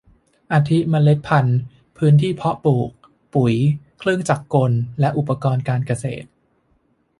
[0.51, 1.59] อาทิเมล็ดพันธุ์
[1.97, 2.89] พื้นที่เพาะปลูก
[3.35, 3.53] ปุ๋ย
[3.99, 6.27] เครื่องจักรกลและอุปกรณ์การเกษตร